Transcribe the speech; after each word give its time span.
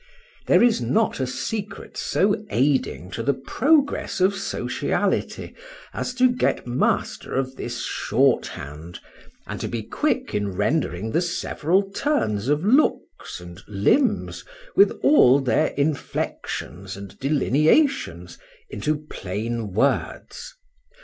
There 0.47 0.63
is 0.63 0.81
not 0.81 1.19
a 1.19 1.27
secret 1.27 1.95
so 1.95 2.43
aiding 2.49 3.11
to 3.11 3.21
the 3.21 3.35
progress 3.35 4.19
of 4.19 4.33
sociality, 4.33 5.53
as 5.93 6.15
to 6.15 6.31
get 6.31 6.65
master 6.65 7.35
of 7.35 7.55
this 7.55 7.85
short 7.85 8.47
hand, 8.47 8.99
and 9.45 9.61
to 9.61 9.67
be 9.67 9.83
quick 9.83 10.33
in 10.33 10.55
rendering 10.55 11.11
the 11.11 11.21
several 11.21 11.83
turns 11.91 12.47
of 12.47 12.65
looks 12.65 13.39
and 13.39 13.61
limbs 13.67 14.43
with 14.75 14.89
all 15.03 15.39
their 15.39 15.67
inflections 15.67 16.97
and 16.97 17.19
delineations, 17.19 18.39
into 18.71 18.95
plain 19.05 19.71
words. 19.71 20.55